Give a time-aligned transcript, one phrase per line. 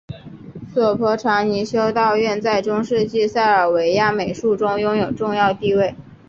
[0.73, 5.93] 索泼查尼修道院在中世纪塞尔维亚美术中拥有重要地位。